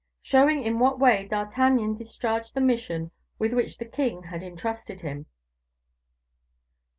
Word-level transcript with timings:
Showing 0.23 0.63
in 0.63 0.79
What 0.79 0.97
Way 0.97 1.27
D'Artagnan 1.27 1.93
Discharged 1.93 2.55
the 2.55 2.59
Mission 2.59 3.11
with 3.37 3.53
Which 3.53 3.77
the 3.77 3.85
King 3.85 4.23
Had 4.31 4.41
Intrusted 4.41 5.01
Him. 5.01 5.27